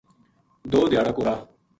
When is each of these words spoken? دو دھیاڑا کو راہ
دو 0.71 0.79
دھیاڑا 0.91 1.11
کو 1.15 1.21
راہ 1.27 1.39